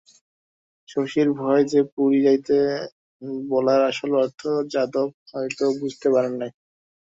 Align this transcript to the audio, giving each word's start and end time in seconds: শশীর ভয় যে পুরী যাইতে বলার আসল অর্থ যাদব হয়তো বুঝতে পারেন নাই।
শশীর 0.89 1.27
ভয় 1.33 1.63
যে 1.71 1.81
পুরী 1.91 2.19
যাইতে 2.25 2.57
বলার 3.49 3.81
আসল 3.89 4.11
অর্থ 4.21 4.41
যাদব 4.73 5.09
হয়তো 5.31 5.65
বুঝতে 5.79 6.07
পারেন 6.13 6.33
নাই। 6.41 6.51